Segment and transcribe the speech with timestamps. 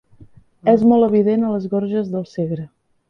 [0.71, 2.67] És molt evident a les Gorges del Segre.